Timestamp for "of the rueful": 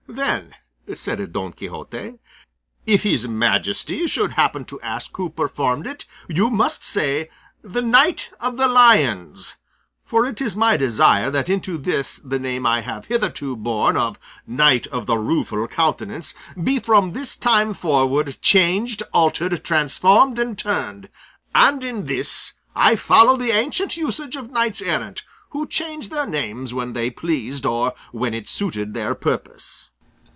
14.87-15.65